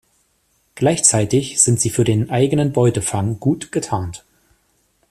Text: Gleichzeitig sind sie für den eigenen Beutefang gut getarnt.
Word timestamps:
Gleichzeitig 0.73 1.61
sind 1.61 1.79
sie 1.79 1.91
für 1.91 2.03
den 2.03 2.31
eigenen 2.31 2.73
Beutefang 2.73 3.39
gut 3.39 3.71
getarnt. 3.71 4.25